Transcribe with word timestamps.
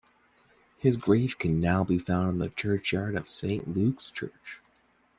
His 0.79 0.97
grave 0.97 1.37
can 1.37 1.59
now 1.59 1.83
be 1.83 1.99
found 1.99 2.27
in 2.31 2.39
the 2.39 2.49
churchyard 2.49 3.13
of 3.15 3.29
Saint 3.29 3.67
Luke's 3.75 4.09
Church. 4.09 4.59